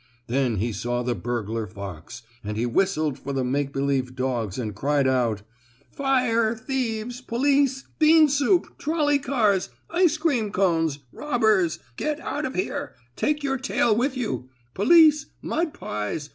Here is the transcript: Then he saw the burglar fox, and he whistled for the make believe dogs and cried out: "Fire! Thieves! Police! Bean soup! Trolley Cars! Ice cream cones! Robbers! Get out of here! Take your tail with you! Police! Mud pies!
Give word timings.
Then 0.25 0.55
he 0.55 0.73
saw 0.73 1.03
the 1.03 1.13
burglar 1.13 1.67
fox, 1.67 2.23
and 2.43 2.57
he 2.57 2.65
whistled 2.65 3.19
for 3.19 3.33
the 3.33 3.43
make 3.43 3.71
believe 3.71 4.15
dogs 4.15 4.57
and 4.57 4.73
cried 4.73 5.07
out: 5.07 5.43
"Fire! 5.91 6.55
Thieves! 6.55 7.21
Police! 7.21 7.83
Bean 7.99 8.27
soup! 8.27 8.79
Trolley 8.79 9.19
Cars! 9.19 9.69
Ice 9.91 10.17
cream 10.17 10.51
cones! 10.51 10.97
Robbers! 11.11 11.77
Get 11.97 12.19
out 12.21 12.45
of 12.47 12.55
here! 12.55 12.95
Take 13.15 13.43
your 13.43 13.57
tail 13.59 13.95
with 13.95 14.17
you! 14.17 14.49
Police! 14.73 15.27
Mud 15.43 15.71
pies! 15.71 16.29